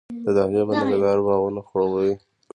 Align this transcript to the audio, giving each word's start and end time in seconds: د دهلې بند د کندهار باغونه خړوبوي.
د 0.25 0.27
دهلې 0.37 0.61
بند 0.67 0.79
د 0.87 0.89
کندهار 0.89 1.19
باغونه 1.25 1.61
خړوبوي. 1.67 2.13